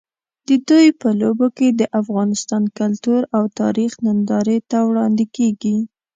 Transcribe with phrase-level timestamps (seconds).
[0.47, 5.77] د دوی په لوبو کې د افغانستان کلتور او تاریخ نندارې ته وړاندې کېږي.